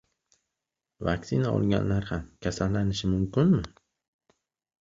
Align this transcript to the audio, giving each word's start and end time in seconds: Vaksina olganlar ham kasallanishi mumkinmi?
Vaksina 1.09 1.51
olganlar 1.57 2.09
ham 2.13 2.25
kasallanishi 2.47 3.13
mumkinmi? 3.15 3.63